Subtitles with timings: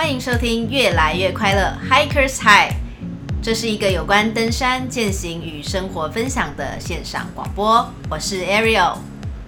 [0.00, 2.70] 欢迎收听《越来越快乐 Hikers High》，
[3.42, 7.86] 这是一个有关登山、健行与生活分享的线上广播。
[8.08, 8.96] 我是 Ariel，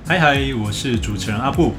[0.07, 1.73] 嗨嗨，我是主持人阿布。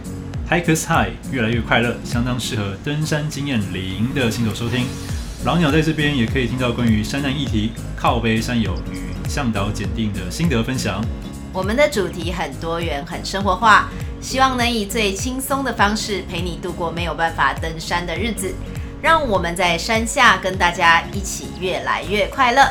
[0.50, 4.88] Hikers High 越来越快乐，相当适合登山经验零的新手收听。
[5.46, 11.00] 老鸟在这边也可以听到关于山难议题、靠背山友与向导检定的心得分享。
[11.56, 13.88] 我们的主题很多元、很生活化，
[14.20, 18.52] 希望能以最轻松的方式陪你度过没有办法登山的日子。
[19.04, 22.68] 让我们在山下跟大家一起越来越快乐。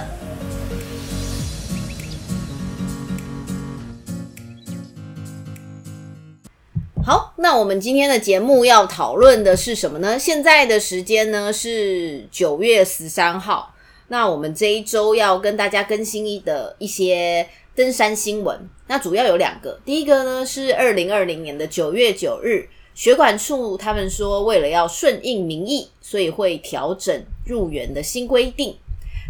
[7.05, 10.19] 好，那我们今天的节目要讨论的是什么呢？
[10.19, 13.73] 现在的时间呢是九月十三号。
[14.09, 17.47] 那我们这一周要跟大家更新一的一些。
[17.75, 19.81] 登山新闻，那主要有两个。
[19.85, 28.77] 第一个呢是二零二零年的九月九日，学管处他们说，为了要顺应民意，所以会调整入园的新规定。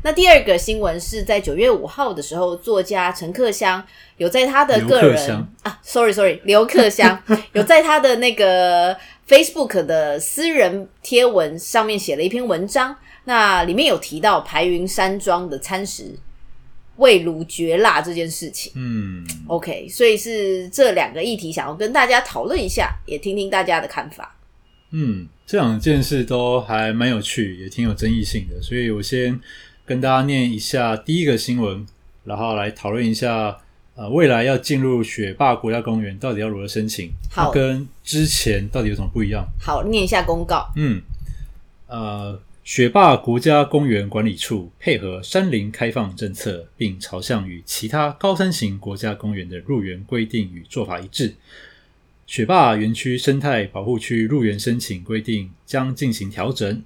[0.05, 3.81] 那第二个新闻是在九月五号的时候，作家陈克襄
[4.17, 7.23] 有在他的个人啊，sorry sorry，刘克襄
[7.55, 8.97] 有在他的那个
[9.29, 12.97] Facebook 的私人贴文上面写了一篇文章，
[13.27, 16.17] 那里面有提到排云山庄的餐食。
[16.97, 24.37] 味如绝辣这件事情，嗯，OK，所以是这两个议题想要跟大家讨论一下，也听听大家的看法。
[24.91, 29.41] 嗯，这两件事都还蛮有趣，也挺有争议性的，所以我先
[29.87, 31.87] 跟大家念一下第一个新闻，
[32.25, 33.59] 然后来讨论一下，
[33.95, 39.47] 呃，未来要进入雪霸国家公园到底要如何申请，好，跟之前到底有什么不一样？
[39.59, 40.71] 好，念一下公告。
[40.77, 41.01] 嗯，
[41.87, 42.39] 呃。
[42.65, 51.35] 雪霸国家公园管理处配合山林开放政策，并朝向与其他高山型国家公园的入园规定与做法一致，
[52.25, 56.81] 雪霸园区生态保护区入园申请规定将进行调整。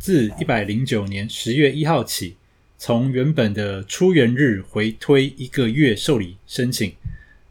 [0.00, 2.36] 自一百零九年十月一号起，
[2.78, 6.90] 从原本的出园日回推一个月受理申请，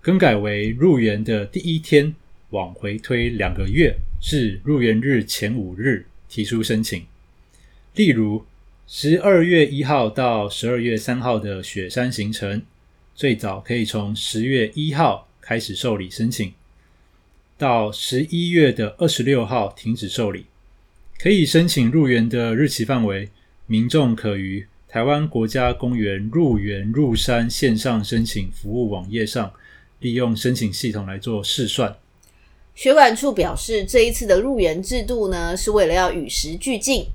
[0.01, 2.15] 更改为入园的第一天
[2.49, 7.05] 往回推两个月，至入园日前五日提出申请。
[7.93, 8.45] 例如，
[8.87, 12.61] 十二月一号到十二月三号的雪山行程，
[13.13, 16.53] 最早可以从十月一号开始受理申请，
[17.57, 20.45] 到十一月的二十六号停止受理。
[21.19, 23.29] 可以申请入园的日期范围，
[23.67, 29.51] 民众可于台湾国家公园入园入山线上申请服务网页上，
[29.99, 31.93] 利用申请系统来做试算。
[32.73, 37.05] 学管处表示，这一次的入园制度呢，是为了要与时俱进。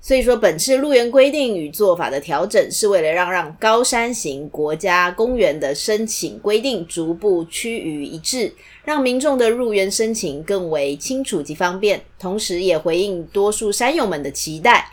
[0.00, 14.92] 所以说，本次入园规定与做法的调整，是为了让让高山型国家公园的申请规定逐步趋于一致，让民众的入园申请更为清楚及方便，同时也回应多数山友们的期待。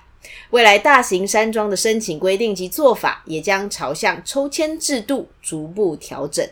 [0.50, 6.48] 未来大型山庄的申请规定及做法，也将朝向抽签制度逐步调整。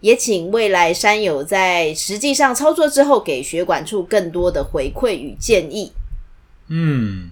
[0.00, 5.92] 也请未来山友在实际上操作之后，给学管处更多的回馈与建议。
[6.66, 7.30] 嗯。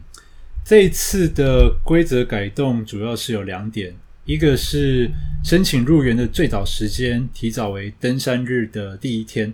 [0.70, 3.92] 这一次的规则改动主要是有两点，
[4.24, 5.10] 一个是
[5.44, 9.52] 申请入园的最早时间提早为登山日的第一天，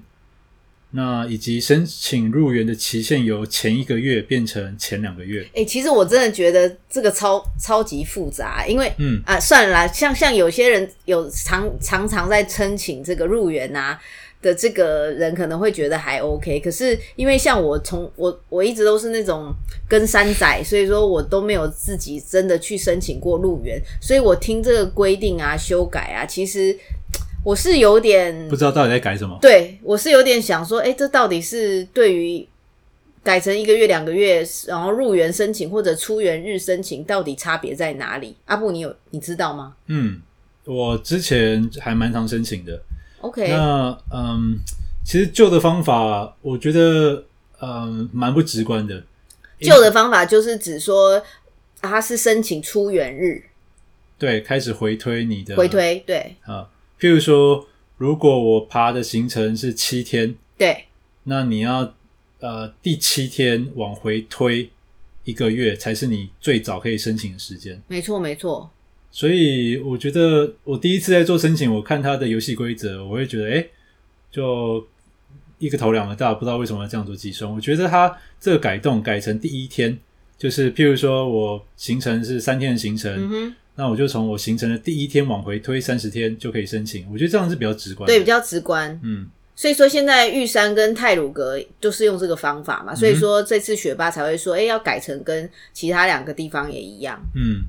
[0.91, 5.41] 那以及申请入园的期限由前一个月变成前两个月。
[5.55, 13.99] 诶、欸，其实我真的觉得这个超超级复杂，因为嗯啊，算了啦，像像有些人有常常常在申请这个入园啊。
[14.43, 19.53] 的这个人可能会觉得还 OK，可是因为像我从我我一直都是那种
[19.89, 26.77] 跟山仔，所以说我都没有自己真的去申请过入园，所以我听这个规定啊、修改啊，其实
[27.45, 29.37] 我是有点不知道到底在改什么。
[29.41, 32.47] 对，我是有点想说，诶，这到底是对于
[33.25, 38.37] 改成一个月、两个月，然后入园申请或者出园日申请，到底差别在哪里？
[38.45, 39.75] 阿布，你有你知道吗？
[39.87, 40.21] 嗯，
[40.65, 42.81] 我之前还蛮常申请的。
[43.21, 44.59] OK，那嗯，
[45.05, 47.25] 其实旧的方法，我觉得
[47.61, 49.03] 嗯蛮不直观的。
[49.61, 51.23] 旧的方法就是指说，
[51.81, 53.43] 他是申请出园日，
[54.19, 56.69] 对，开始回推你的回推，对啊。
[57.01, 57.67] 譬如说，
[57.97, 60.85] 如果我爬的行程是七天，对，
[61.25, 61.95] 那你要
[62.41, 64.71] 呃第七天往回推
[65.25, 67.81] 一个月，才是你最早可以申请的时间。
[67.89, 68.71] 没错，没错。
[69.17, 73.67] 所以我觉得，我第一次在做申请，我看他的游戏规则，我会觉得，哎，
[74.31, 74.87] 就
[75.57, 77.51] 一个头两个大，不知道为什么要这样做计算。
[77.51, 79.99] 我觉得他这个改动改成第一天，
[80.37, 87.11] 就是譬如说我行程是三天的行程，嗯，那我就从我行程的第一天往回推三十天就可以申请。
[87.11, 89.01] 我觉得这样是比较直观，对，比较直观。
[89.03, 97.19] 嗯，所以说现在玉山跟泰鲁格就是用这个方法嘛，所以说这次学霸才会说，哎、欸，要改成跟其他两个地方也一样。
[97.35, 97.63] 嗯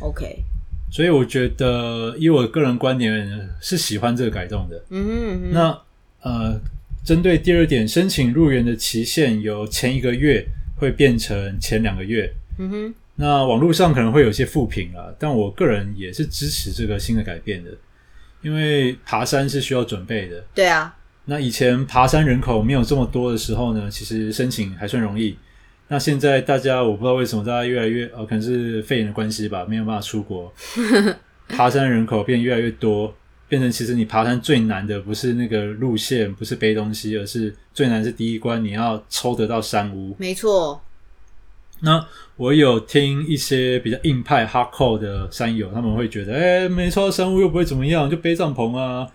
[0.00, 0.44] ，OK。
[0.92, 4.84] 所以我觉得，以我个人观点是喜欢这个改动的。
[4.90, 5.50] 嗯哼嗯哼。
[5.52, 5.82] 那
[6.20, 6.60] 呃，
[7.02, 10.46] 针对第二点，申请入园的期限由前一个月
[10.76, 12.30] 会变成前两个月。
[12.58, 12.94] 嗯哼。
[13.14, 17.70] 那网络上可能会有些负评啦，但我个人也是支持这个新的改变的，
[18.42, 20.44] 因为爬山是需要准备的。
[20.54, 20.94] 对啊。
[21.24, 25.38] 那以前爬山人口没有这么多的时候呢，其实申请还算容易。
[25.92, 30.50] 那现在大家我不知道为什么大家越来越哦，可能是肺炎的关系吧，没有办法出国，
[31.50, 33.14] 爬山人口变越来越多，
[33.46, 40.16] 变成其实你爬山最难的不是那个路线，不是背东西，而是最难是第一关你要抽得到山屋。
[40.18, 40.80] 没错。
[41.80, 42.02] 那
[42.36, 49.06] 我有听一些比较硬派 hardcore 的山友，他们会觉得，哎，没抽到山屋又不会怎么样，就背帐篷啊。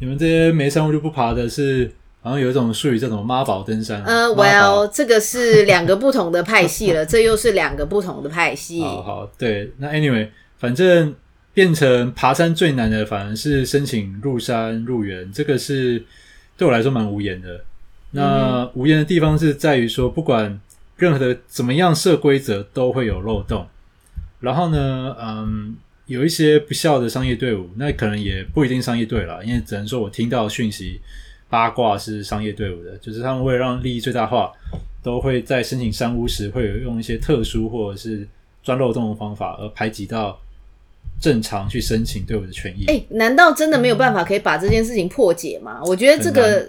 [0.00, 1.92] 你们这些没山屋就不爬的是，
[2.22, 4.02] 好像有一种术语叫什么妈宝登山。
[4.04, 8.80] 呃，Well，这个是两个不同的派系了， 这又是两个不同的派系。
[8.80, 10.28] 好好，对，那 Anyway，
[10.58, 11.14] 反正
[11.52, 16.02] 变成爬山最难的，反而是申请入山入园，这个是
[16.56, 17.64] 对我来说蛮无言的。
[18.12, 20.60] 那无言的地方是在于说，不管
[20.96, 23.66] 任何的怎么样设规则，都会有漏洞。
[24.40, 25.76] 然后呢，嗯。
[26.06, 31.00] 有一些不孝的商业队伍，那可能也不一定商业队了，因为只能说我听到讯息
[31.52, 34.50] 八卦是商业队伍的，就是他们为了让利益最大化，
[35.02, 38.26] 都会在申请山屋时会有用一些特殊或者是
[38.62, 40.40] 钻漏洞的方法，而排挤到
[41.20, 42.86] 正常去申请队伍的权益。
[42.86, 45.78] 哎、欸，难道真的没有办法可以把这件事情破解吗？
[45.84, 46.66] 我觉得这个。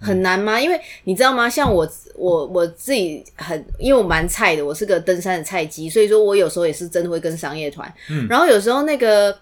[0.00, 0.60] 很难吗？
[0.60, 1.50] 因为你知道吗？
[1.50, 1.84] 像我
[2.14, 7.92] 我我自己很，因为我蛮菜的，我是个登山的菜鸡，所以说我有时候也是真的会跟商业团。
[8.08, 9.36] 嗯，然后有时候那个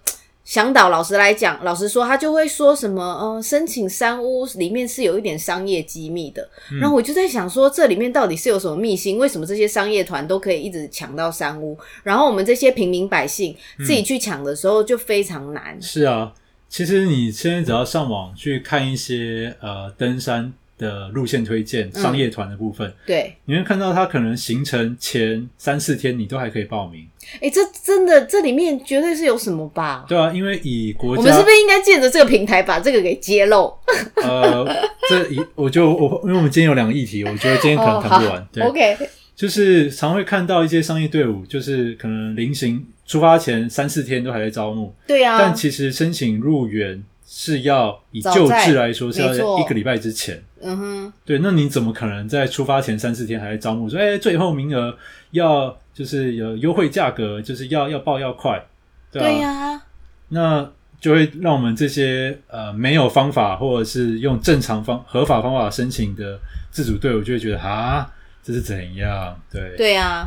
[0.46, 6.48] 向导老师来讲，老实说，他就会说什么，呃，申请山屋里面是有一点商业机密的。
[6.72, 9.18] 嗯，然后我就在想说，这里面到底是有什么秘辛？
[9.18, 15.76] 为什么这些商业团都可以一直抢到山屋，然后我们这些平民百姓自己去抢的时候就非常难。
[15.76, 16.32] 嗯，是啊。
[16.68, 27.06] 其实你现在只要上网去看一些呃登山的路线推荐，商业团的部分，嗯，对，你会看到它可能行程前三四天你都还可以报名。
[27.40, 30.04] 哎，这真的这里面绝对是有什么吧？
[30.08, 33.72] 对啊，因为以国家，我们是不是应该借着这个平台把这个给揭露？
[34.16, 34.66] 呃，
[35.08, 38.40] 这一我就我因为我们今天有两个议题，我觉得今天可能谈不完。
[38.40, 38.96] 哦，对，OK，
[39.34, 42.86] 就是常会看到一些商业队伍，就是可能临行。
[43.06, 50.42] 出发前三四天都还在招募，对啊，但其实申请入园是要以旧制来说是要一个礼拜之前。
[50.62, 53.88] 嗯哼，对，那你怎么可能在出发前三四天还在招募？
[53.88, 54.96] 说，哎、欸，最后名额
[55.32, 58.64] 要就是有优惠价格，就是要要报要快，
[59.12, 59.82] 对啊，对啊，
[60.28, 66.38] 那就会让我们这些呃没有方法或者是用正常方合法方法申请的
[66.70, 68.10] 自主队伍就会觉得啊，
[68.42, 69.38] 这是怎样？
[69.52, 70.26] 对，对啊，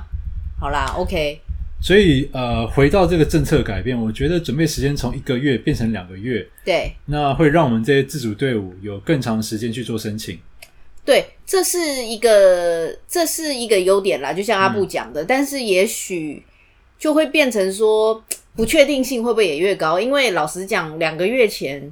[0.60, 1.42] 好啦，OK。
[1.82, 10.38] 所以，呃，回到这个政策改变，我觉得准备时间从一个月变成两个月，对，那会让我们这些自主队伍有更长的时间去做申请。
[11.06, 16.44] 对，这是一个这是一个优点啦，就像阿布讲的，嗯、但是也许
[17.00, 18.22] 就会变成说
[18.58, 19.98] 不确定性会不会也越高？
[19.98, 21.92] 因为老实讲，两个月前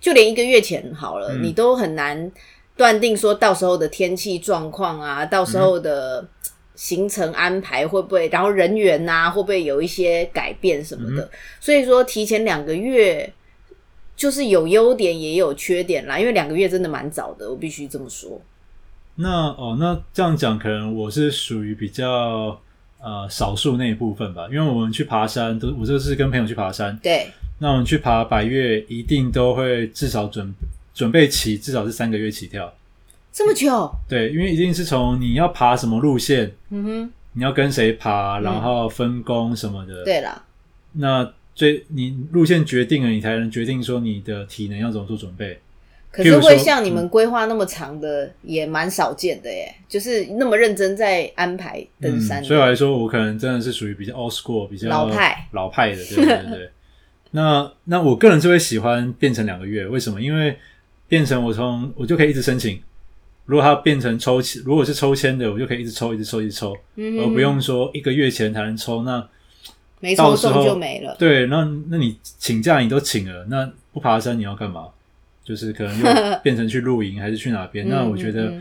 [0.00, 2.30] 就连一个月前好了，嗯、你都很难
[2.76, 6.22] 断定说到时候的天气状况啊，到时候的。
[6.22, 6.28] 嗯
[6.78, 11.24] 行程安排会不会，然后人员呐、啊、会不会有一些改变什么的？
[11.24, 13.28] 嗯、所以说提前两个月
[14.16, 18.40] 就是有优点也有缺点啦，因为两个月真的蛮早的，我必须这么说。
[19.16, 22.56] 那哦，那这样讲可能我是属于比较
[23.00, 27.26] 呃少数那一部分吧，因为我们去爬山都我这是跟朋友去爬山，对，
[27.58, 30.54] 那我们去爬百岳一定都会至少准
[30.94, 32.72] 准备起至少是三个月起跳。
[33.32, 33.90] 这么久？
[34.08, 40.02] 对，因为一定是从你要爬什么路线，嗯哼，你要跟谁爬，然后分工什么的。
[40.02, 40.42] 嗯、对了，
[40.92, 45.60] 那最你路线决定了，你才能决定说你的体能要怎么做准备。
[46.10, 52.44] 可是会像你们规划那么长的，嗯、也蛮少见的耶，就是那么认真在安排登山、嗯。
[52.44, 56.70] 所以我来说，我可能真的是属于比较 old school，比较老派老派的，对对对，对。
[57.30, 60.20] 那那我个人就会喜欢变成两个月，为什么？
[60.20, 60.56] 因为
[61.06, 62.80] 变成我从我就可以一直申请。
[63.48, 69.04] 如果它变成抽签，如果是抽签的，我就可以一直抽，一直抽，一直抽，嗯、而不用说一个月前才能抽。
[69.04, 69.26] 那
[70.00, 71.16] 没抽中就没了。
[71.18, 74.88] 对，那那你请假你都请了，那不爬山你要干嘛？
[75.42, 77.88] 就是可能又变成去露营还是去哪边？
[77.90, 78.52] 那我觉得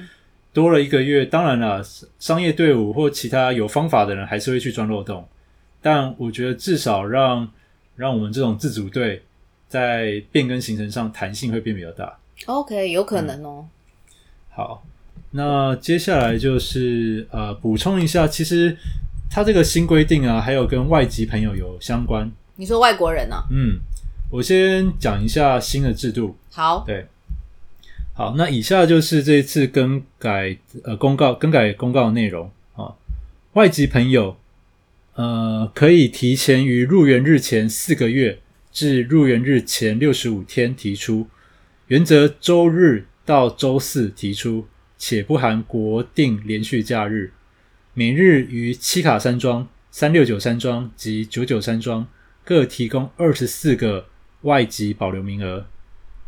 [0.53, 1.83] 多了一个月，当然了，
[2.17, 5.27] 商业队伍或其他有方法的人还是会去钻漏洞，
[5.81, 7.45] 但我觉得至少让
[7.97, 9.21] 让我们这种自主队
[9.67, 12.17] 在变更行程上弹性会变比较大。
[12.45, 13.65] OK，有可能哦。
[13.65, 13.69] 嗯
[14.57, 14.83] 好，
[15.29, 18.75] 那接下来就是呃补充一下，其实
[19.29, 22.31] 它这个新规定啊，还有跟外籍朋友有相关。
[22.55, 23.45] 你说外国人呢、啊？
[23.51, 23.77] 嗯，
[24.31, 26.35] 我先讲一下新的制度。
[26.49, 27.05] 好，对，
[28.15, 32.95] 好，那以下就是这一次更改呃公告更改公告的内容啊。
[33.53, 34.37] 外籍朋友
[35.13, 38.39] 呃可以提前于入园日前四个月
[38.71, 41.27] 至入园日前六十五天提出，
[41.89, 44.65] 原则周日到周四提出，
[44.97, 47.33] 且不含国定连续假日。
[47.93, 52.07] 每日于七卡山庄、三六九山庄及九九山庄。
[52.47, 54.07] 各提供二十四个
[54.43, 55.65] 外籍保留名额。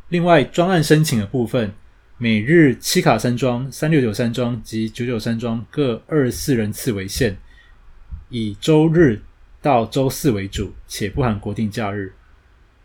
[0.10, 1.72] 另外，专案申请的部分，
[2.18, 7.38] 每日七卡山庄、三六九山庄及九九山庄各二十四人次为限，
[8.28, 9.22] 以周日
[9.62, 12.12] 到周四为主，且不含国定假日，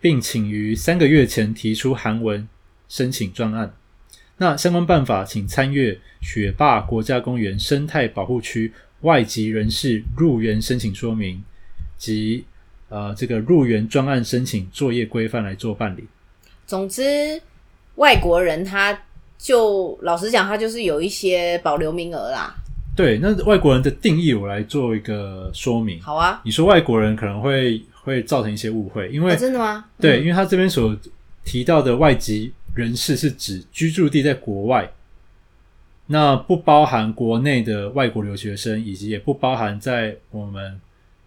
[0.01, 2.49] 并请于三个月前提出函文
[2.89, 3.75] 申请专案。
[4.39, 11.43] 那相关办法，请参阅雪霸国家公园生态保护区外籍人士入园申请说明
[11.97, 12.45] 及。
[12.91, 16.05] 呃，这个入园专案申请作业规范来做办理。
[16.65, 17.41] 总之，
[17.97, 18.97] 外国人他
[19.37, 22.55] 就老实讲，他就是有一些保留名额啦。
[22.95, 26.01] 对，那外国人的定义，我来做一个说明。
[26.01, 29.87] 好啊，你说外国人可能会会造成一些误会，因为、哦、真的吗？
[29.99, 30.97] 对，嗯、因为他这边所
[31.43, 34.93] 提到的外籍人士是指居住地在国外，
[36.07, 40.81] 那不包含国内的外国留学生，以及也不包含在我们。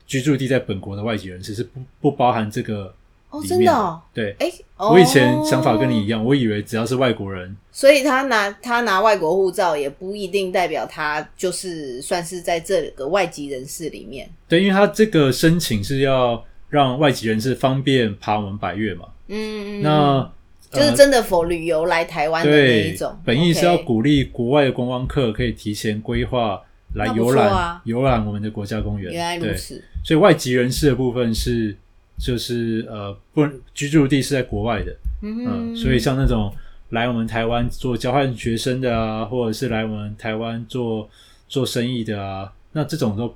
[0.05, 2.95] 居住地在本国的外籍人士是不不包含这个
[3.29, 14.29] 哦，真的哦，对，哎、哦，我以前想法跟你一样，我以为只要是外国人，所以他拿他拿外国护照也不一定代表他就是算是在这个外籍人士里面。
[14.47, 20.31] 对，因为他这个申请是要让外籍人士方便爬我们百越嘛，嗯，那
[20.77, 26.61] 就是真的 for 旅游来台湾的那一种，本意是要鼓励国外的观光客可以提前规划。
[26.93, 29.83] 来游览游览我们的国家公园，原来如此。
[30.05, 31.75] 所以外籍人士的部分是，
[32.17, 36.51] 就是呃，不居住地是在国外的，嗯，嗯，所以像那种
[36.91, 41.07] 来我们台湾做交换学生的啊，或者是来我们台湾做
[41.49, 43.35] 做生意的啊，那这种都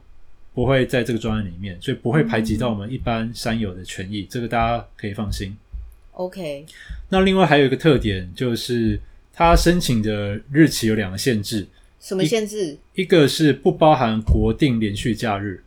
[0.54, 5.56] 不会在这个专案里面，所以不会排挤到我们一般山友的权益，嗯，这个大家可以放心。
[6.26, 6.66] OK。
[7.10, 9.00] 那另外还有一个特点就是，
[9.34, 11.68] 他申请的日期有两个限制。
[12.00, 12.78] 什么限制？
[12.96, 15.64] 一个是不包含国定连续假日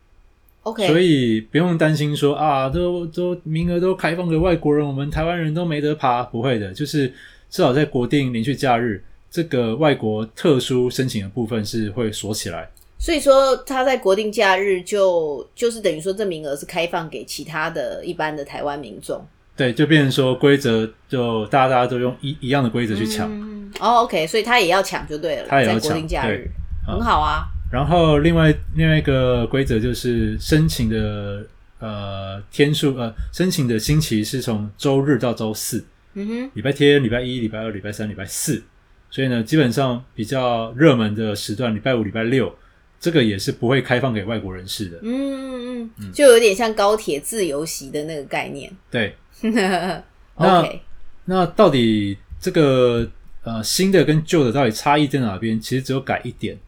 [0.63, 7.07] ，OK，所以不用担心说啊，都都名额都开放给外国人，我们台湾人都没得爬，不会的，就是
[7.49, 12.69] 至少在国定连续假日这个外国特殊申请的部分是会锁起来。
[12.99, 19.25] 所以说他在国定假日就就是等于说这名额是开放给其他的一般的台湾民众。
[19.57, 23.31] 对，就变成说规则就大家大家都用一一样的规则去抢。
[23.31, 25.47] 嗯，哦，OK，所以他也要抢就对了。
[25.49, 26.51] 他也要抢，在国定假日，
[26.87, 27.45] 很好啊。
[27.71, 31.47] 然后另外另外一个规则就是申请的
[31.79, 35.85] 呃天数呃申请的星期是从周日到周四。
[36.15, 38.63] 嗯哼，礼拜天、礼拜一、礼拜二、礼拜三、礼拜四。
[39.11, 42.53] 所以呢，基本上比较热门的时段，礼拜五、礼拜六，
[42.99, 44.99] 这个也是不会开放给外国人士的。
[45.03, 48.69] 嗯嗯嗯，就有点像高铁自由席的那个概念。
[48.91, 49.15] 对。
[50.37, 50.69] 那
[51.27, 53.09] 那到底这个
[53.43, 55.61] 呃新的跟旧的到底差异在哪边？
[55.61, 56.59] 其实只有改一点，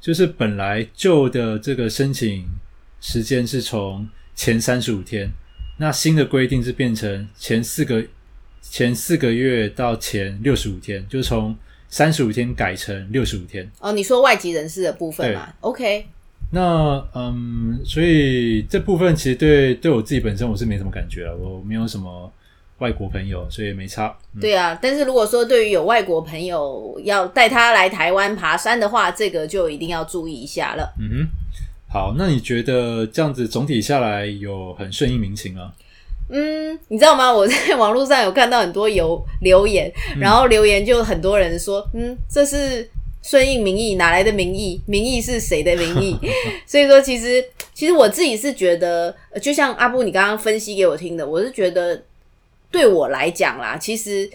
[0.00, 2.46] 就是本来旧的这个申请
[3.00, 5.30] 时间是从前三十五天，
[5.78, 8.04] 那新的规定是变成前四个
[8.60, 11.56] 前四个月到前六十五天，就从
[11.88, 13.70] 三十五天改成六十五天。
[13.80, 16.06] 哦，你说外籍人士的部分嘛？OK。
[16.50, 22.32] 那嗯，所以这部分其实对对我自己本身我是没什么感觉了，我没有什么
[22.78, 24.16] 外国朋友，所以没差。
[24.34, 30.94] 嗯、对啊，但是如果说对于有外国朋友要带他来台湾爬山的话，这个就一定要注意一下了。
[31.00, 31.28] 嗯哼，
[31.92, 35.72] 好，那你觉得这样子总体下来有很顺应民情吗？
[36.30, 37.32] 嗯，你知道吗？
[37.32, 42.88] 我在 网络上有看到很多有留言，然后留言就很多人说，嗯，这是。
[43.22, 44.80] 顺应民意，哪来的民意？
[44.86, 46.16] 民意是谁的民意？
[46.66, 47.44] 所以说，其实
[47.74, 52.02] 其实我自己是觉得，就像阿布你刚刚分析给我听的，我是觉得
[52.70, 54.30] 对我来讲啦，其实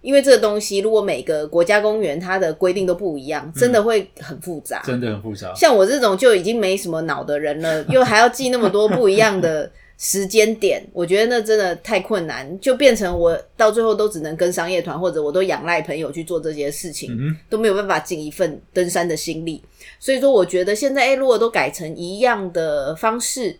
[0.00, 5.52] 因为这个东西，如果每个国家公园它的规定都不一样，真的会很复杂，真的很复杂。
[5.54, 9.70] 像我这种就已经没什么脑的人了，又还要记那么多不一样的。
[9.98, 19.62] 时间点，我觉得那真的太困难，就变成我到最后都只能跟商业团，或者我都仰赖朋友去做这些事情，嗯、都没有办法尽一份登山的心力。
[19.98, 23.56] 所以说，我觉得现在，诶，如果都改成一样的方式，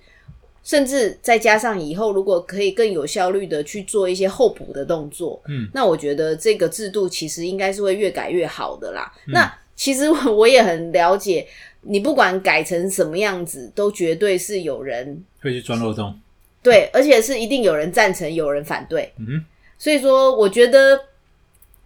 [0.63, 9.11] 甚至再加上以后如果可以更有效率的去做一些候补的动作，嗯，那我觉得这个制度其实应该是会越改越好的啦。
[9.27, 11.47] 嗯、那其实我也很了解，
[11.83, 16.19] 你不管改成什么样子，都绝对是有人会去钻漏洞，
[16.67, 19.45] 对，而且是一定有人赞成，有人反对，嗯哼，
[19.79, 21.01] 所以说我觉得。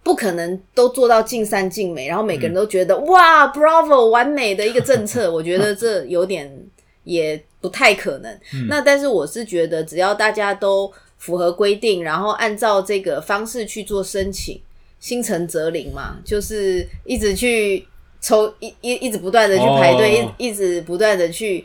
[0.03, 5.29] 不可能都做到尽善尽美，然后每个人都觉得、嗯、哇，Bravo，完美的一个政策。
[5.31, 6.51] 我觉得这有点
[7.03, 8.33] 也不太可能。
[8.51, 14.59] 嗯、那但是我是觉得，只要大家都符合规定，然后按照这个方式去做申请，
[14.99, 17.87] 心诚则灵嘛，就是一直去
[18.19, 21.63] 抽，一一一直不断的去排队，哦、一一直不断的去。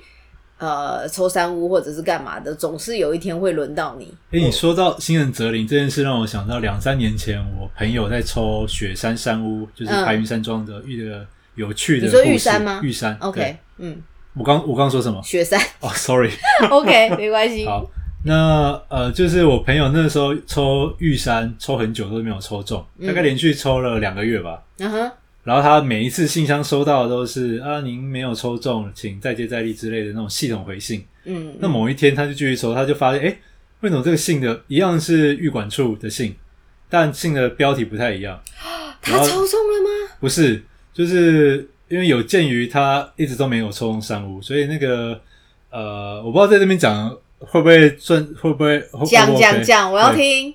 [0.59, 4.07] 呃，抽山屋或者是干嘛的，总是有一天会轮到你。
[4.31, 12.07] 哎、欸，你说到新人择林这件事，让我想到两三年前，我朋友在抽雪山山屋，就是白云山庄的一个有趣的。
[12.07, 12.81] 你说玉山吗？
[12.83, 13.17] 玉山。
[13.21, 14.03] OK，嗯。
[14.35, 15.23] 我刚我刚说什么？
[15.23, 15.59] 雪山。
[15.81, 16.31] 哦、oh,，Sorry。
[16.71, 17.65] OK，没关系。
[17.67, 17.87] 好，
[18.25, 24.63] 那呃，就是我朋友那时候抽玉山，抽很久都没有抽中，嗯、大概连续抽了两个月吧。
[24.79, 25.11] 嗯哼。
[25.47, 31.05] 然后他每一次信箱收到的都是啊，您没有抽中，请再接再厉之类的那种系统回信。
[31.25, 33.39] 嗯，那某一天他就继续抽，他就发现，哎，
[33.79, 36.35] 为什么这个信的一样是预管处的信，
[36.91, 38.43] 但信的标题不太一样？
[39.01, 40.17] 他抽中了吗？
[40.19, 40.61] 不是，
[40.93, 45.21] 就是因为有鉴于他一直都没有抽中山屋，所以那个
[45.71, 50.53] 呃，我不知道在这边讲会不会算，会不会讲讲讲，我要听。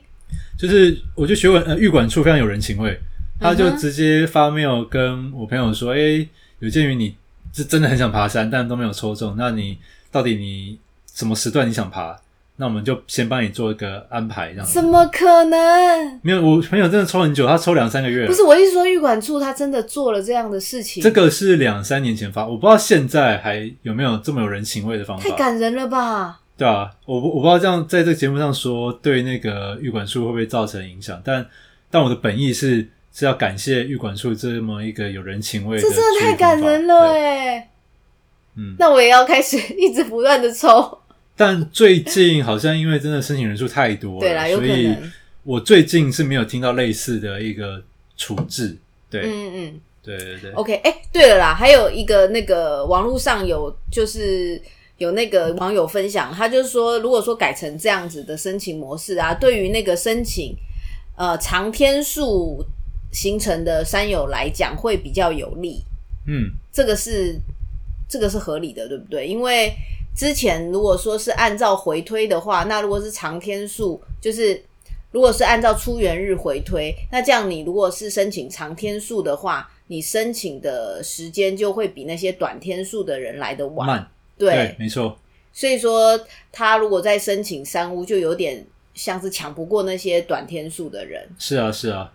[0.60, 3.00] 就是我觉得学文呃预管处非常有人情味。
[3.42, 6.30] 他就直接发 mail 跟我朋友说：“诶、欸，
[6.60, 7.16] 有鉴于你
[7.52, 9.80] 是真的很想爬山，但都没有抽中，那你
[10.12, 10.78] 到底你
[11.12, 12.16] 什么时段你想爬？
[12.58, 16.20] 那我们就先帮你做一个安排，这样子。”怎么可能？
[16.22, 18.28] 没有，我朋友真的抽很久，他抽两三个月。
[18.28, 21.02] 不是，我意思说，预管处他真的做了这样的事情。
[21.02, 25.28] 这个是两三年前发，我不知道现在还有没有这么有人情味的方法。
[25.28, 26.40] 太感人了吧？
[26.56, 31.44] 对啊，我我不知道这样在这个节目上说对那个预管处会不会造成影响，但
[31.90, 32.88] 但我的本意是。
[33.14, 37.70] 是要感谢玉管处这么一个有人情味的，这真的太感人了哎！
[38.56, 40.98] 嗯，那我也要开始 一直不断的抽。
[41.36, 44.76] 但最近好像因为真的申请人数太多了，对啦，有可能。
[44.76, 44.96] 所以
[45.44, 47.84] 我最近是没有听到类似的一个
[48.16, 48.78] 处置。
[49.10, 50.52] 对，嗯嗯，对对对。
[50.52, 54.62] OK，哎、欸，对了啦，还有一个那个网络上有就是
[54.98, 60.56] 有那个网友分享，他就是说，如果说改成这样子的申请模式啊，对于那个申请
[61.18, 62.66] 呃长天数。
[63.12, 65.84] 形成的山友来讲会比较有利，
[66.28, 67.36] 嗯，这个是
[68.08, 69.28] 这个是合理的，对不对？
[69.28, 69.74] 因为
[70.16, 74.64] 之前如果说是按照回推的话，那如果是长天数，就是
[75.12, 85.18] 如果是按照出园日回推，那这样你如果是申请长天数的话，你申请的时间就会比那些短天数的人来的晚，慢，对，对，没错。
[85.54, 86.18] 所以说
[86.50, 91.28] 他如果在申请三屋，就有点像是抢不过那些短天数的人。
[91.38, 92.10] 是啊，是啊。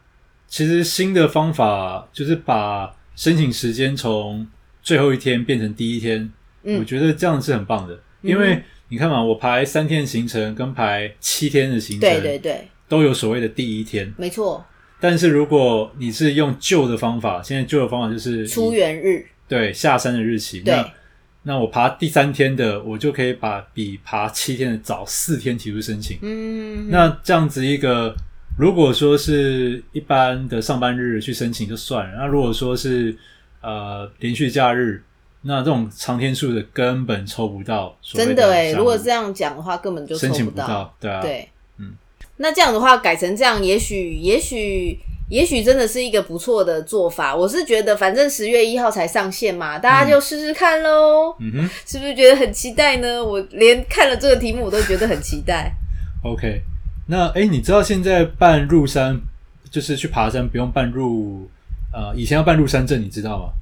[0.48, 4.46] 其实新的方法就是把申请时间从
[4.82, 6.30] 最后一天变成第一天，
[6.62, 7.94] 嗯，我觉得这样是很棒的。
[8.22, 14.64] 嗯，因为你看嘛，我排三天的行程跟排七天的行程，对对对，都有所谓的第一天，没错。
[15.00, 20.92] 但是如果你是用旧的方法，现在旧的方法就是出园日，对，下山的日期，那
[21.42, 28.14] 那我爬第三天的，我就可以把比爬七天的早四天提出申请，嗯，那这样子一个。
[28.58, 33.14] 如果说是一般的上班日去申请就算了，那如果说是
[33.60, 35.02] 呃连续假日，
[35.42, 37.94] 那这种长天数的根本抽不到。
[38.02, 40.16] 真的诶，如果这样讲的话，根本就。
[40.16, 41.92] 申请不到，对啊，对，嗯。
[42.38, 47.36] 那这样的话改成这样，也许也许也许真的是一个不错的做法。
[47.36, 51.36] 我是觉得，反正十月一号才上线嘛，大家就试试看喽。
[51.40, 53.22] 嗯哼，是不是觉得很期待呢？
[53.22, 55.70] 我连看了这个题目我都觉得很期待。
[56.22, 56.62] OK。
[57.06, 59.20] 那哎，你知道现在办入山，
[59.70, 61.48] 就是去爬山不用办入，
[61.92, 63.52] 呃，以前要办入山证，你知道吗？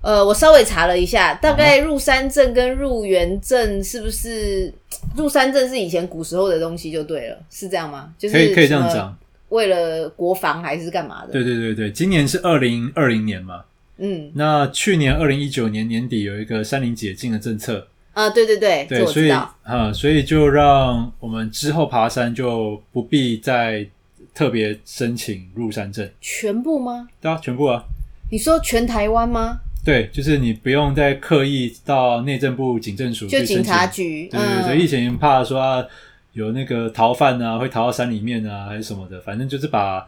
[0.00, 4.72] 呃，我稍微查了一下，大概入山证跟入园证是不是？
[5.16, 8.12] 入山证是以前古时候的东西就对了，是这样吗？
[8.18, 9.14] 就是可以可以这样讲，
[9.50, 11.32] 为了国防还是干嘛的？
[11.32, 13.64] 对对对对，今年是二零二零年嘛，
[13.98, 17.86] 嗯，那去年二零一九年年底有一个山林解禁的政策。
[18.14, 23.84] 啊，对对对，对，所以啊，所以就让我们之后爬山就不必再
[24.32, 27.08] 特别申请入山证，全部吗？
[27.20, 27.84] 对啊，全部啊。
[28.30, 29.58] 你说全台湾吗？
[29.84, 34.28] 对，就是你不用再刻意到内政部警政署，就警察局。
[34.28, 35.84] 对对对，以前怕说啊，
[36.32, 40.06] 有那个逃犯啊，会逃到山里面啊，还是什么的，反正就是把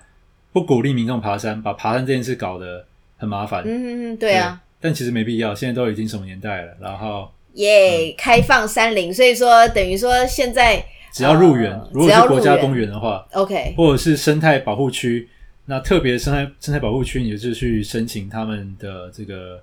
[0.52, 3.64] 不鼓励民众爬山，把爬山这件事搞得很麻烦。
[3.64, 4.62] 嗯嗯嗯，对啊。
[4.80, 7.28] 但其实没必要，现在都已经什么年代了，然后。
[7.56, 15.26] 也开放山林，所以说等于说现在只要入园，呃、如果是国家公园的话，OK，或者是生态保护区，
[15.64, 19.58] 那特别生态生态保护区，你就是去申请他们的这个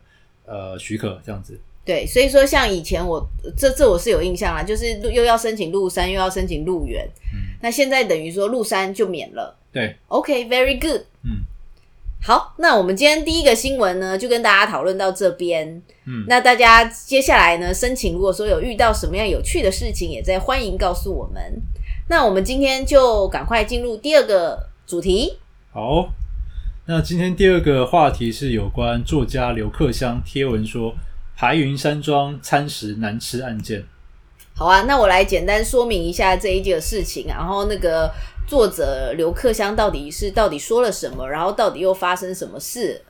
[0.48, 1.56] 呃许可，这样子。
[1.86, 3.24] 对，所以说像以前我
[3.56, 9.56] 这这我是有印象啦，就是又要申请入山，又要申请入园，嗯，那现在等于说入山就免了。
[9.72, 11.44] 对，OK，very good，嗯。
[12.26, 15.68] 好，那我们今天第一个新闻呢，就跟大家讨论到这边。
[16.06, 21.62] 嗯，那大家接下来呢，申请如果说有遇到什么样有趣的事情，也在欢迎告诉我们。
[22.08, 25.38] 那我们今天就赶快进入第二个主题。
[25.74, 26.14] 好，
[26.86, 30.96] 那今天第二个话题是有关作家刘克襄贴文说
[31.36, 33.84] 排云山庄餐食难吃案件。
[34.56, 38.12] 好啊，那我来简单说明一下这一件事情，然后那个。
[38.46, 41.28] 作者刘克襄到底是到底说了什么？
[41.28, 43.02] 然后到底又发生什么事？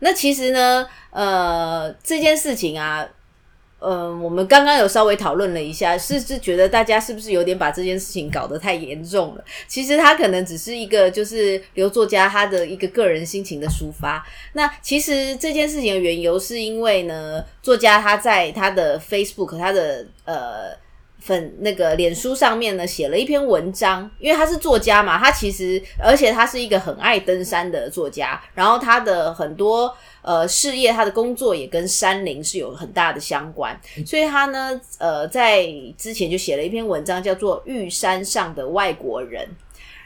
[0.00, 3.08] 那其实呢，呃，这件事情啊，
[3.80, 9.42] 嗯、我们刚刚有稍微讨论了一下，是是觉得大家是不是有点把这件事情搞得太严重了？
[9.66, 14.24] 其实他可能只是一个就是刘作家他的一个个人心情的抒发。
[14.52, 20.81] 那其实这件事情的缘由是因为呢，作家他在他的 Facebook 他的呃。
[21.24, 39.44] 粉那个脸书上面呢，写了一篇文章，因为他是作家嘛，他其实而且他是一个很爱登山的作家，然后他的很多呃事业，他的工作也跟山林是有很大的相关，所以他呢呃在之前就写了一篇文章，叫做《玉山上的外国人》，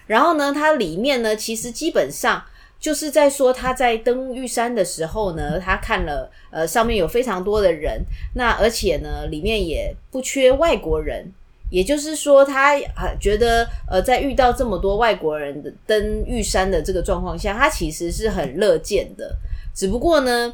[0.07, 2.45] 然后呢，它里面呢其实基本上。
[2.87, 8.01] 就是在说他在登玉山的时候呢，他看了呃上面有非常多的人，
[8.37, 11.27] 那而且呢里面也不缺外国人，
[11.69, 12.79] 也就是说他
[13.19, 19.37] 觉得呃在遇到这么多外国人的登玉山的这个状况下，他其实是很乐见的。
[19.75, 20.53] 只不过呢，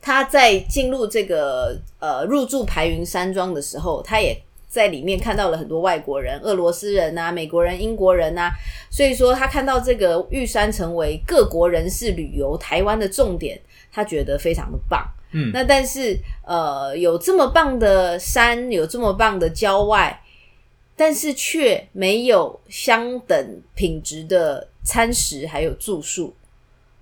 [0.00, 4.34] 他在进入这个呃入住排云山庄的时候，他也。
[4.70, 8.52] 在里面看到了很多外国人，俄罗斯人啊、美国人、英国人啊，
[8.88, 15.04] 所以说他看到这个玉山成为各国人士旅游台湾的重点，他觉得非常的棒。
[15.32, 20.22] 嗯，那但是呃，有这么棒的山，有这么棒的郊外，
[20.96, 26.32] 但是却没有相等品质的餐食还有住宿，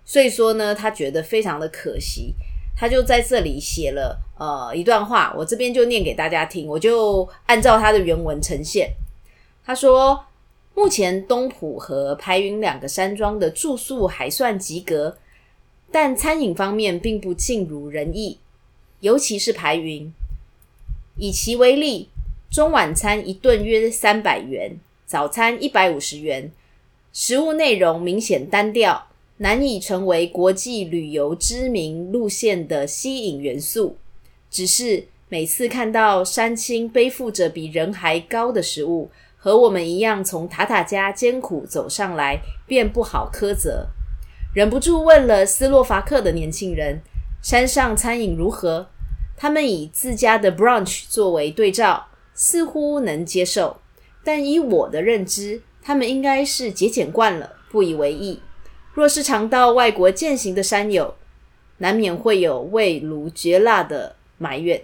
[0.07, 2.35] 所以说呢，他觉得非常的可惜。
[2.81, 8.89] 他就在这里写了呃一段话，我这边就念给大家听，我就按照他的原文呈现。
[9.65, 10.25] 他说
[10.77, 15.19] ：“目前东浦和排云两个山庄的住宿还算及格，
[15.91, 18.39] 但餐饮方面并不尽如人意，
[19.01, 20.13] 尤其是排云。
[21.17, 22.09] 以其为例，
[22.49, 26.53] 中晚餐一顿约三百元，早餐一百五十元，
[27.13, 29.08] 食物内容明显单调。”
[29.39, 33.97] 难以成为国际旅游知名路线的吸引元素。
[34.51, 43.89] 只是每次看到山青背负着比人还高的食物，和我们一样从塔塔加艰苦走上来，便不好苛责。
[44.55, 47.01] 忍不住问了斯洛伐克的年轻人
[47.43, 48.89] ：“山上餐饮如何？”
[49.37, 53.77] 他们以自家的 brunch 作为对照，似乎能接受。
[54.25, 58.41] 但以我的认知，他们应该是节俭惯了，不以为意。
[58.99, 61.15] 若是常到外国践行的山友，
[61.77, 64.83] 难免会有味如嚼蜡的埋怨。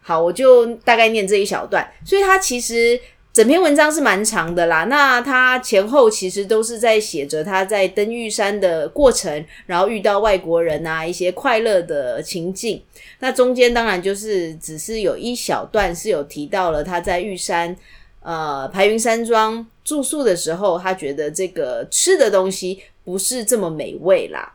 [0.00, 1.86] 好，我就大概念这一小段。
[2.02, 2.98] 所以他其实
[3.34, 4.84] 整篇文章是蛮长的啦。
[4.84, 12.82] 那他前后其实都是在写着他在登玉山的过程，然后遇到外国人啊，一些快乐的情境。
[13.18, 17.76] 那中间当然就是只是有一小段是有提到了他在玉山
[18.22, 22.80] 呃排云山庄住宿的时候，他觉得这个吃的东西。
[23.06, 24.54] 不是这么美味啦。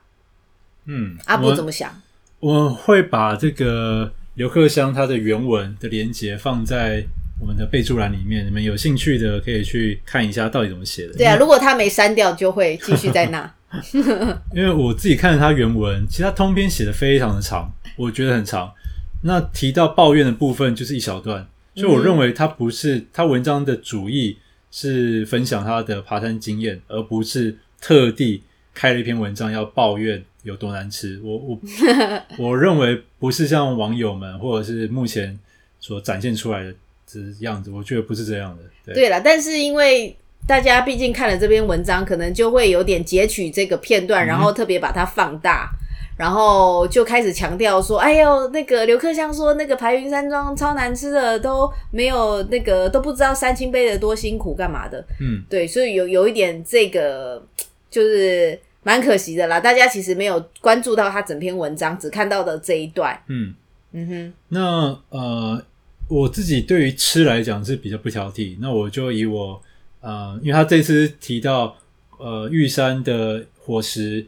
[0.83, 2.01] 嗯，阿布怎么想？
[2.41, 7.05] 我，会把这个刘克香他的原文的连接放在
[7.39, 11.13] 我们的备注栏里面，你们有兴趣的可以去看一下到底怎么写的。
[11.13, 13.49] 对啊，如果他没删掉，就会继续在那。
[14.53, 18.73] 因为我自己看了他原文，其实他通篇写的非常的长，我觉得很长。
[19.21, 24.37] 那提到抱怨的部分就是一小段，所以我认为他不是他文章的主意
[24.71, 27.55] 是分享他的爬山经验，而不是。
[27.81, 31.59] 特地开了一篇文章要抱怨有多难吃，我我
[32.37, 35.37] 我认为不是像网友们或者是目前
[35.79, 36.73] 所展现出来的
[37.07, 38.63] 这样子，我觉得不是这样的。
[38.85, 40.15] 对，对啦，但是因为
[40.47, 57.45] 大家毕竟看了这篇文章，可能就会有点截取这个片段，然后特别把它放大，嗯、然后就开始强调说：“哎呦，那个刘克襄说那个排云山庄超难吃的，都没有那个都不知道三清杯的多辛苦干嘛的。”嗯，对，所以有有一点这个。
[57.91, 63.21] 就是蛮可惜的啦，大家其实没有关注到他整篇文章，只看到的这一段。
[63.27, 63.53] 嗯，
[63.91, 65.63] 嗯哼，那呃，
[66.07, 68.57] 我自己对于吃来讲是比较不挑剔。
[68.59, 69.61] 那我就以我
[69.99, 71.75] 呃，因为他这次提到
[72.17, 74.25] 呃玉山的伙食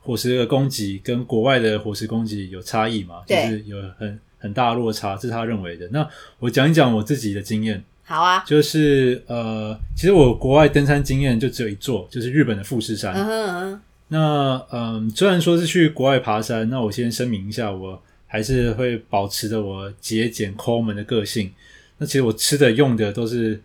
[0.00, 5.88] 伙食的供给跟国外的伙食供给有差异嘛，就是有很很大落差，这是他认为的。
[5.88, 7.84] 那我讲一讲我自己的经验。
[8.12, 13.14] 好啊，就是呃，其实我国外登山经验就只有一座，就是日本的富士山。
[13.14, 13.80] 嗯哼嗯哼。
[14.08, 21.50] 那嗯，虽然说是去国外爬山，那我先声明一下，我还是会保持着我节俭抠门的个性。
[21.96, 23.58] 那其实我吃的用的都是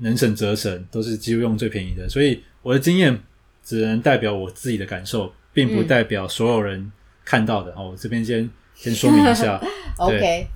[0.00, 3.16] 能省则省，都是几乎用最便宜的，所以我的经验
[3.64, 6.90] 只能代表我自己的感受，并不代表所有人
[7.24, 7.70] 看到的。
[7.74, 9.62] 哦、嗯，我这边先先说明一下。
[9.98, 10.48] OK。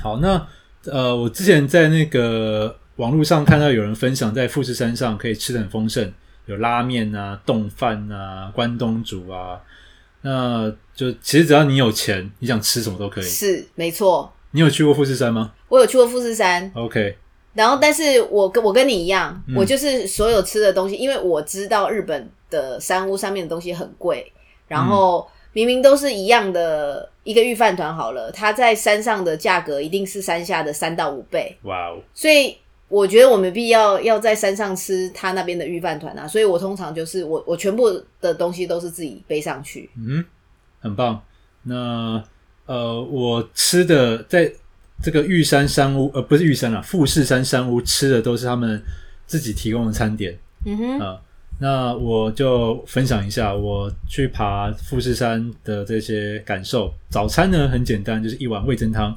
[0.00, 0.46] 好，那
[0.84, 2.76] 呃，我之前在那个。
[2.96, 6.12] 网络上看到有人分享，在富士山上可以吃得很丰盛，
[6.46, 9.58] 有拉面啊、冻饭啊、关东煮啊，
[10.20, 13.24] 那就其实只要你有钱，你想吃什么都可以。
[13.24, 14.30] 是，没错。
[14.50, 15.52] 你有去过富士山吗？
[15.68, 16.70] 我有去过富士山。
[16.74, 17.16] OK。
[17.54, 24.30] 然后，但是我跟我跟你一样，嗯，我就是所有吃的东西，因为我知道日本的山屋上面的东西很贵，
[24.68, 31.56] 然后明明都是一样的一个御饭团好了，它在山上的价格一定是山下的三到五倍。
[31.62, 31.98] 哇哦！
[32.12, 32.58] 所以。
[32.92, 39.88] 我觉得我没必要要在山上吃他那边的御饭团啊，所以我通常就是我我全部的东西都是自己背上去。
[39.96, 40.22] 嗯，
[40.78, 41.18] 很棒。
[41.62, 42.22] 那
[42.66, 44.52] 呃，我吃的在
[45.02, 48.82] 这个玉山山屋，呃，不是玉山啊，富士山山屋吃的都是他们
[49.26, 50.38] 自己提供的餐点。
[50.66, 50.98] 嗯哼。
[51.00, 51.20] 啊、呃，
[51.60, 56.92] 那我就分享一下我去爬富士山的这些感受。
[57.08, 59.14] 早餐呢很简单，就是一碗味噌汤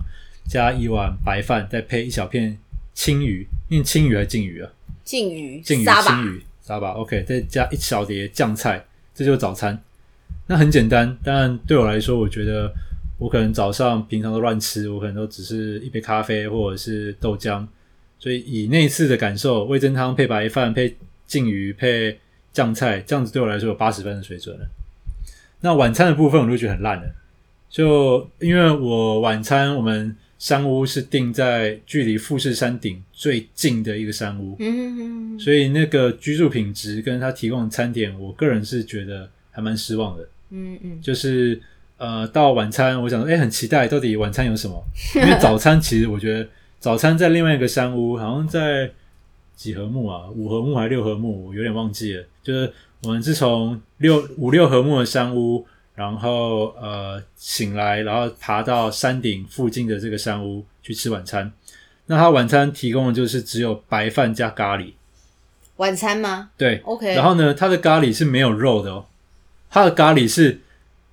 [0.48, 2.58] 加一碗白饭，再配一小片
[2.95, 3.47] 青鱼。
[3.67, 4.71] 念青鱼还是净鱼啊？
[5.03, 6.91] 净鱼，净鱼，青鱼，沙巴。
[6.91, 9.79] OK，再加一小碟酱菜，这就是早餐。
[10.47, 12.71] 那很简单，但对我来说，我觉得
[13.17, 17.67] 我可能早上平常都乱吃，我可能都只是一杯咖啡或者是豆浆。
[18.19, 22.19] 所以以那一次的感受，味噌汤配白饭配净鱼配
[22.53, 24.67] 酱菜，这样子对我来说有八十分的水准了。
[25.62, 27.15] 那晚餐的部分，我就觉得很烂了。
[27.69, 30.15] 就因为我晚餐我们。
[30.38, 41.60] 山屋是定在距离富士山顶最近的一个山屋，嗯，所以那个居住品质跟他提供的餐点，我个人是觉得还蛮失望的，嗯嗯，就是
[41.98, 44.84] 呃，到晚餐，我想说，哎、欸，很期待到底晚餐有什么？
[45.15, 46.48] 因为早餐其实我觉得
[46.80, 48.91] 早餐在另外一个山屋，好像在
[49.56, 52.24] 几合目啊，五合目还是六合目，我有点忘记了。
[52.43, 52.71] 就是
[53.04, 55.65] 我们是从六五六合目的山屋。
[55.95, 61.51] 然后呃醒来，然后爬到山顶附近的这个山屋去吃晚餐。
[62.08, 64.93] 那他晚餐提供的就是只有白饭加咖喱。
[65.77, 66.51] 晚餐吗？
[66.55, 67.15] 对，OK。
[67.15, 69.05] 然后呢，他的咖喱是没有肉的哦，
[69.69, 70.62] 他的咖喱是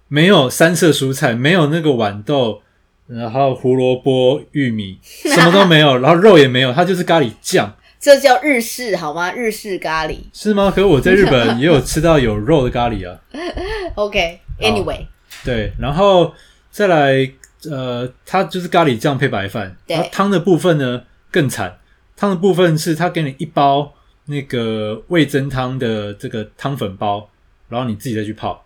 [0.09, 2.63] 没有三色蔬菜，没有那个豌豆，
[3.07, 7.75] 然后胡萝卜、玉米， 什么都没有，然后肉也没有，它就是咖喱酱。
[7.99, 9.33] 这叫日式好吗？
[9.33, 10.71] 日式咖喱是吗？
[10.75, 13.19] 可是我在日本也有吃到有肉的咖喱啊。
[13.95, 14.41] OK。
[14.63, 15.07] Anyway，
[15.45, 16.33] 对，然后
[16.71, 17.33] 再来，
[17.71, 19.77] 呃，它就是咖喱酱配白饭。
[19.87, 21.79] 对，汤的部分呢更惨，
[22.17, 23.93] 汤的部分是它给你一包
[24.27, 27.29] 那个味增汤的这个汤粉包，
[27.69, 28.65] 然后你自己再去泡，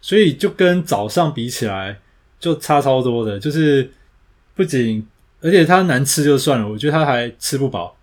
[0.00, 1.98] 所以就跟早上比起来
[2.40, 3.90] 就差超多的，就是
[4.54, 5.06] 不仅
[5.40, 7.96] 而且它难吃就算了，我觉得它还吃不饱。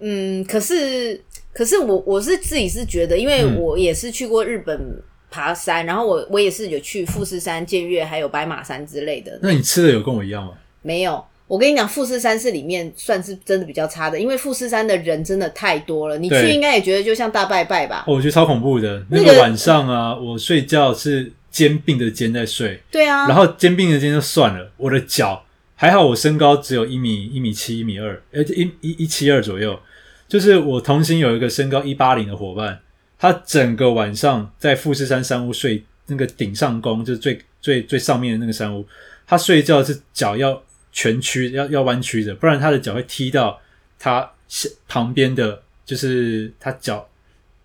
[0.00, 5.02] 嗯，可是可是我我是自己是觉得，因为我也是去过日本。
[5.28, 9.38] 嗯爬山，然后我我也是有去富士山、剑岳，还有白马山之类的。
[9.42, 10.52] 那你吃的有跟我一样吗？
[10.82, 16.16] 没有，我跟你讲，富士山是里面算是真的比较差的，因为富士山的人真的太多了。
[16.16, 18.04] 你去应该也觉得就像大拜拜吧？
[18.06, 19.04] 哦，我觉得超恐怖的。
[19.10, 22.80] 那个晚上啊，我睡觉是肩并着肩在睡。
[22.90, 23.26] 对啊。
[23.26, 29.78] 然后肩并着肩就算了，我的脚还好，我身高只有一米一米七一米二，呃，一一一七二左右。
[30.28, 32.80] 就是我同行有一个身高一八零的伙伴。
[33.18, 38.86] 他整个晚上在富士山山屋睡，那个顶上宫就是最最最上面的那个山屋，
[39.26, 43.58] 他睡觉是脚要蜷曲，要要弯曲的，不然他的脚会踢到
[43.98, 44.30] 他
[44.86, 47.08] 旁边的，就是他脚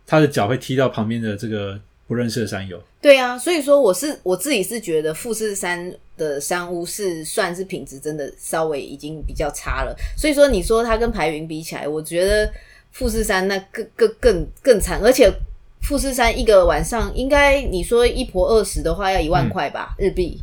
[0.08, 2.82] 他的脚会踢到旁边的这个不认识的山友。
[3.02, 12.50] 对啊，所以说我是我自己是觉得富士山的山屋是算是品质真的稍微已经比较差了，所以说你说它跟排云比起来，我觉得。
[12.91, 15.32] 富士山那更更更更惨，而且
[15.82, 20.39] 富士山一个晚上应该你说一婆二十的话要一万块吧、嗯、日币？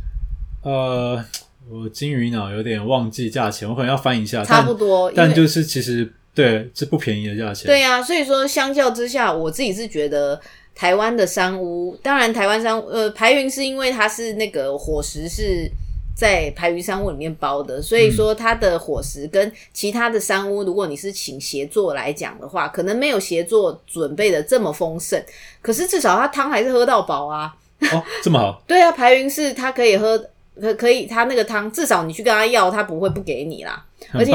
[0.63, 1.23] 呃，
[1.69, 4.43] 我金鱼脑有点忘记价钱，我可能要翻一下。
[4.43, 7.67] 差不多，但就是其实对是不便宜的价钱。
[7.67, 10.39] 对呀、啊，所以说相较之下，我自己是觉得
[10.75, 15.69] 台湾的山屋，当然台湾山屋呃排云是因为它是那个伙食是
[16.19, 25.23] 在排云山屋里面包的，所以说它的伙食跟其他的山屋，如果你是请协作来讲的话，可能没有协作准备的这么丰盛，
[25.61, 27.55] 可是至少它汤还是喝到饱啊。
[27.93, 28.61] 哦，这么好？
[28.67, 30.17] 对啊，排云是它可以喝，
[30.59, 33.85] 可可以，它那个汤至少你去跟他要，他不会不给你啦。
[34.13, 34.31] 而且，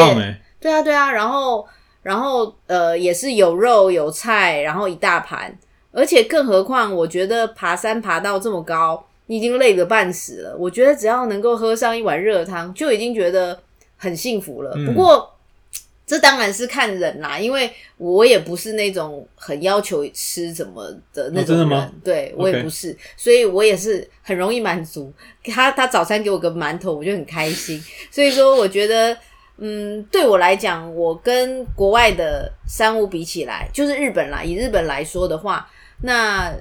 [0.58, 1.66] 对啊，对啊，然后。
[2.04, 5.58] 然后呃，也是有肉有菜，然后一大盘，
[5.90, 9.02] 而且更何况，我觉得爬山爬到这么高，
[9.34, 10.56] 你已经累得半死了。
[10.56, 13.60] 我觉得只要能够喝上一碗热汤，就已经觉得
[13.96, 14.72] 很幸福了。
[14.76, 15.28] 嗯、不过
[16.06, 21.92] 这当然是看人啦，因为我也不是那种很要求吃什么的那种人，哦、真的吗？
[22.04, 25.12] 对，我也不是.所以我也是很容易满足。
[25.44, 27.82] 他他早餐给我个馒头，我就很开心。
[28.12, 29.16] 所以说，我觉得。
[29.56, 34.42] 嗯，对我来讲，我跟国外的山屋比起来，就是日本啦。
[34.42, 35.70] 以日本来说的话，
[36.02, 36.52] 那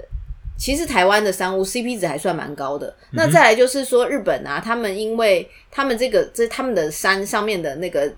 [0.64, 2.88] 其实台湾的商务 CP 值还算蛮高的。
[2.88, 8.10] 嗯、那再来就是说，日本啊，他们因为他们这个这他们的山上面的那个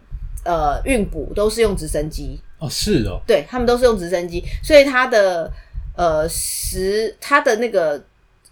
[0.44, 5.52] 呃运补都是用直升机哦，是哦，对他们都是用直升机，所以它的
[5.98, 8.00] 呃食它的那个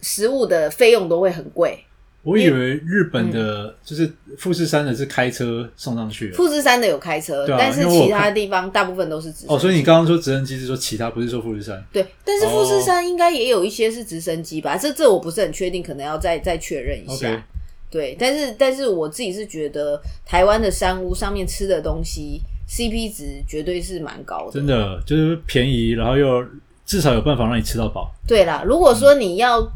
[0.02, 1.86] 食物的费用都会很贵。
[2.24, 9.54] 我以为日本的就是富士山的是开车送上去，富士山的有开车，但是其他地方大部分都是直升机。
[9.54, 11.84] 哦，所以你刚刚说直升机是说其他，不是说富士山？
[11.92, 14.78] 对，但是富士山应该也有一些是直升机吧？
[14.78, 17.46] 这这我不是很确定，可能要再再确认一下。
[17.92, 26.42] 对，但是但是我自己是觉得台湾的山屋上面吃的东西 CP 值绝对是蛮高的，真的就是便宜，然后又
[26.86, 28.10] 至少有办法让你吃到饱。
[28.26, 29.70] 对啦，如果说你要。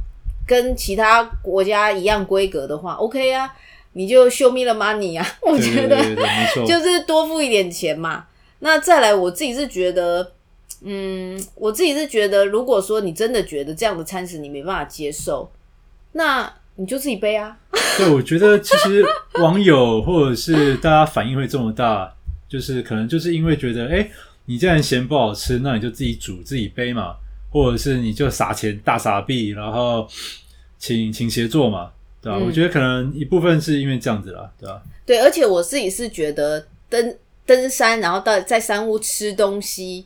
[0.48, 3.54] 跟其他国家一样规格的话，OK 啊，
[3.94, 6.02] 你就 show me the money 啊， 我觉得
[6.66, 8.26] 就是多付一点钱嘛。
[8.60, 10.32] 那再来，我自己是觉得，
[10.82, 15.52] 嗯，我自己是觉得，如果说你真的觉得这样的餐食你没办法接受，
[16.14, 17.58] 那你就自己背啊。
[17.98, 19.06] 对，我觉得其实
[19.42, 22.12] 网友或者是大家反应会这么大，
[22.48, 24.10] 就是可能就是因为觉得，哎，
[24.46, 27.16] 你既然嫌不好吃，那你就自己煮自己背嘛。
[27.63, 30.08] 或者是你就撒钱大傻币，然后
[30.78, 31.91] 请请协作嘛，
[32.22, 32.38] 对吧？
[32.39, 34.82] 嗯、我觉得可能一部分是因为这样子啦，对吧？
[35.06, 37.15] 对，而且我自己是觉得登
[37.46, 40.06] 登山，然后到在山屋吃东西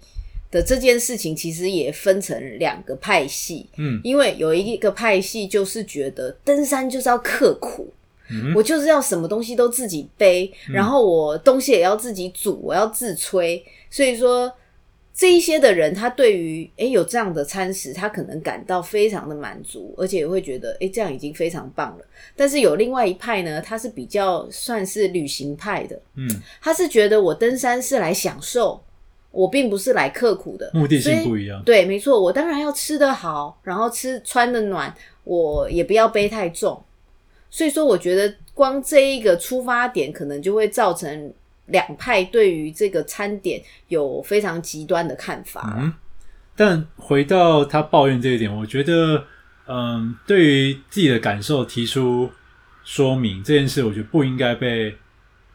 [0.50, 3.68] 的这件事情，其实也分成两个派系。
[3.78, 7.94] 嗯，因为有一个派系就是觉得登山就是要刻苦，
[8.30, 14.52] 嗯、我就是要什么东西都自己背，嗯、然后我东西也要自己煮，我要自炊，所以说。
[15.14, 22.06] 这一些的人，他对于诶有这样的餐食，他可能感到非常的满足，而且也会觉得诶这样已经非常棒了。
[22.36, 26.28] 但是有另外一派呢，他是比较算是旅行派的，嗯，
[26.62, 28.82] 他是觉得我登山是来享受，
[29.32, 31.62] 我并不是来刻苦的，目的性不一样。
[31.64, 34.96] 对，没错，我当然要吃得好，然后吃穿得暖，
[35.26, 36.82] 我也不要背太重。
[37.50, 41.34] 所以说，我觉得光这一个出发点，可能就会造成。
[41.72, 45.76] 两派对于这个餐点有非常极端的看法。
[45.80, 45.94] 嗯，
[46.56, 49.24] 但回到他抱怨这一点，我觉得，
[49.68, 52.30] 嗯，对于自己的感受提出
[52.84, 54.96] 说明这件事，我觉得不应该被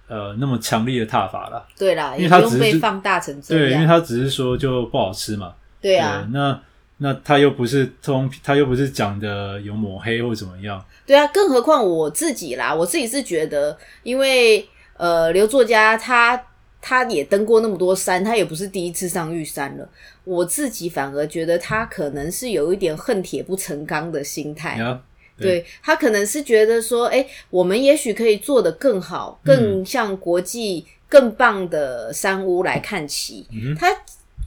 [0.08, 1.66] 呃那么强烈的挞伐了。
[1.78, 3.64] 对啦，因为他只是被放大成这样。
[3.64, 5.54] 对，因为他只是说就不好吃嘛。
[5.80, 6.22] 对啊。
[6.22, 6.60] 对，那
[6.98, 10.82] 那他又不是通，他又不是讲的有抹黑或怎么样。
[11.06, 14.66] 对啊，更何况我自己啦，我自己是觉得，因为。
[14.98, 16.42] 呃，刘作家他
[16.80, 19.88] 他也登过那么多山，他也不是第一次上玉山了。
[20.24, 24.78] 我自己反而觉得他可能是有一点恨铁不成钢的心态。
[24.78, 24.98] Yeah,
[25.38, 33.46] 对，他可能是觉得说，哎，我们也许可以做得更好，更像国际更棒的山屋来看齐。
[33.52, 33.88] 嗯、他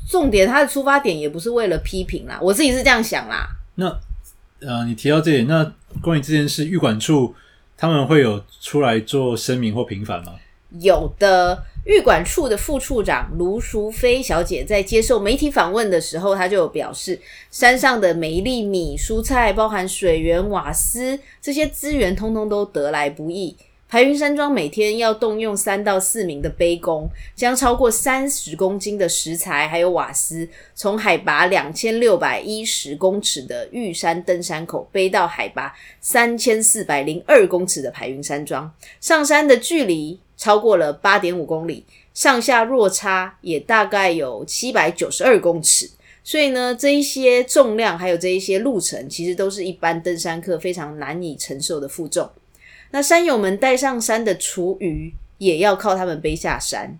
[0.09, 3.47] 重点，他的出发点也不是为了批评啦，我自己是这样想啦。
[3.75, 3.85] 那
[4.61, 7.35] 呃，你提到这点，那关于这件事，玉管处。
[7.81, 10.33] 他们会有出来做声明或平反吗？
[10.81, 17.17] 有的，玉管处的副处长卢淑妃小姐在接受媒体访问的时候，她就有表示，
[17.49, 23.55] 山上的每一粒米、蔬菜，包含水源、瓦斯这些资源，通通都得来不易。
[23.89, 38.71] 排云山庄每天要动用三到四名的背工，将超过三十公斤的食材还有瓦斯，从海拔两千六百一十公尺的玉山登山口背到海拔三千四百零二公尺的排云山庄。
[39.01, 45.89] 上山的距离超过了八点五公里，上下落差也大概有七百九十二公尺。
[46.23, 52.29] 所以呢，这一些重量还有这一些路程，其实都是一般登山客非常难以承受的负重。
[52.91, 56.97] 那山友们带上山的厨余也要靠他们背下山，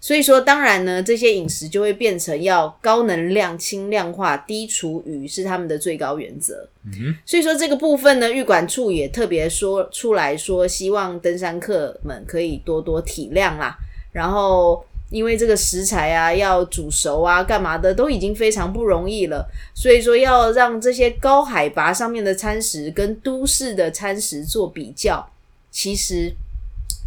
[0.00, 6.68] 所以说，当然呢，这些饮食就会变成要高能量、轻量化、低厨余是他们的最高原则。
[6.84, 13.76] 嗯，所以说这个部分呢，玉管处也特别说出来说，希望登山客们可以多多体谅啦。
[14.12, 14.84] 然后，
[15.14, 25.30] 因为这个食材啊，要煮熟啊，干嘛的都已经非常不容易了，所以说要让这些高海拔上面的餐食跟都市的餐食做比较，
[25.70, 26.34] 其实。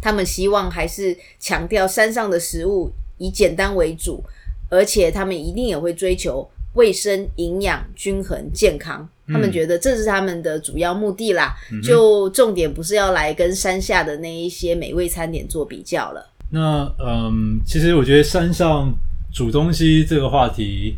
[0.00, 4.22] 他们希望还是强调山上的食物以简单为主，
[4.70, 9.08] 而且他们一定也会追求卫生、营养、均衡、健康。
[9.26, 11.52] 他们觉得这是他们的主要目的啦。
[11.72, 16.24] 嗯、就重点不是要来跟山下的那一些美味餐点做比较了。
[16.50, 18.94] 那嗯，其实我觉得山上
[19.32, 20.96] 煮东西这个话题，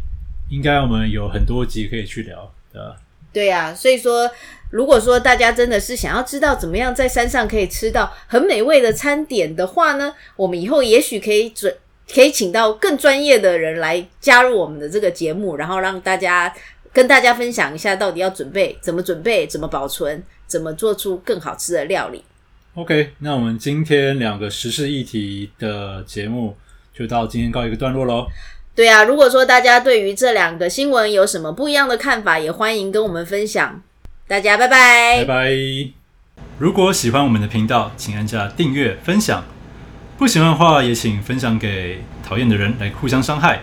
[0.48, 2.96] 应该我们有很多集可以去聊的。
[3.32, 4.30] 对呀、啊，所以说。
[4.72, 11.74] 如果说大家真的是想要知道怎么样在山上可以吃到很美味的餐点的话呢，我们以后也许可以准
[12.14, 16.54] 可以请到更专业的人来加入我们的这个节目，然后让大家
[16.92, 22.22] 跟大家分享一下到底要准备怎么准备、怎么保存、怎么做出更好吃的料理。
[22.74, 26.56] OK，那我们今天两个时事议题的节目
[26.94, 28.28] 就到今天告一个段落喽。
[28.76, 33.82] 对啊，如果说大家对于这两个新闻有什么不一样的看法，也欢迎跟我们分享。
[34.28, 35.50] 大家拜拜，拜拜。
[36.58, 39.44] 如果喜欢我们的频道，请按下订阅、分享。
[40.16, 43.62] 不喜欢的话，也请分享给讨厌的人来互相伤害。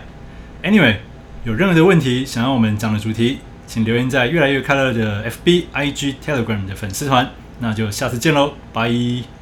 [0.62, 0.96] Anyway，
[1.44, 7.32] 有任何的问题想要我们讲的主题，请留言在越来越快乐的 FB、IG、Telegram 的粉丝团。
[7.60, 9.37] 那就下次见喽，拜。